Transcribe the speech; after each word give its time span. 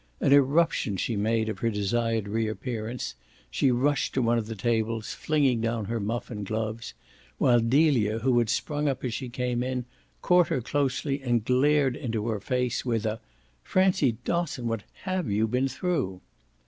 An 0.19 0.33
irruption 0.33 0.97
she 0.97 1.15
made 1.15 1.47
of 1.47 1.59
her 1.59 1.69
desired 1.69 2.27
reappearance; 2.27 3.13
she 3.51 3.69
rushed 3.69 4.15
to 4.15 4.21
one 4.23 4.39
of 4.39 4.47
the 4.47 4.55
tables, 4.55 5.13
flinging 5.13 5.61
down 5.61 5.85
her 5.85 5.99
muff 5.99 6.31
and 6.31 6.43
gloves, 6.43 6.95
while 7.37 7.59
Delia, 7.59 8.17
who 8.17 8.39
had 8.39 8.49
sprung 8.49 8.89
up 8.89 9.03
as 9.05 9.13
she 9.13 9.29
came 9.29 9.61
in, 9.61 9.85
caught 10.23 10.47
her 10.47 10.59
closely 10.59 11.21
and 11.21 11.45
glared 11.45 11.95
into 11.95 12.29
her 12.29 12.39
face 12.39 12.83
with 12.83 13.05
a 13.05 13.19
"Francie 13.61 14.17
Dosson, 14.25 14.65
what 14.65 14.81
HAVE 15.03 15.29
you 15.29 15.47
been 15.47 15.67
through?" 15.67 16.21